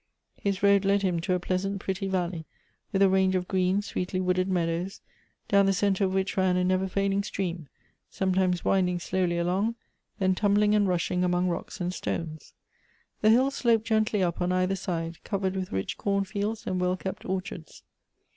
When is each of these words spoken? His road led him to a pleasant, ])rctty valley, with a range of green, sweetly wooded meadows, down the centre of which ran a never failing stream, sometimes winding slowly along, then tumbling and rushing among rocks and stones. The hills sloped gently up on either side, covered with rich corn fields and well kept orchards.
His 0.41 0.63
road 0.63 0.83
led 0.83 1.03
him 1.03 1.19
to 1.19 1.35
a 1.35 1.39
pleasant, 1.39 1.79
])rctty 1.83 2.09
valley, 2.09 2.47
with 2.91 3.03
a 3.03 3.07
range 3.07 3.35
of 3.35 3.47
green, 3.47 3.83
sweetly 3.83 4.19
wooded 4.19 4.47
meadows, 4.47 4.99
down 5.47 5.67
the 5.67 5.73
centre 5.73 6.05
of 6.05 6.13
which 6.15 6.35
ran 6.35 6.57
a 6.57 6.63
never 6.63 6.87
failing 6.87 7.21
stream, 7.21 7.69
sometimes 8.09 8.65
winding 8.65 8.97
slowly 8.99 9.37
along, 9.37 9.75
then 10.17 10.33
tumbling 10.33 10.73
and 10.73 10.87
rushing 10.87 11.23
among 11.23 11.49
rocks 11.49 11.79
and 11.79 11.93
stones. 11.93 12.55
The 13.21 13.29
hills 13.29 13.53
sloped 13.53 13.85
gently 13.85 14.23
up 14.23 14.41
on 14.41 14.51
either 14.51 14.75
side, 14.75 15.23
covered 15.23 15.55
with 15.55 15.71
rich 15.71 15.99
corn 15.99 16.23
fields 16.23 16.65
and 16.65 16.81
well 16.81 16.97
kept 16.97 17.23
orchards. 17.23 17.83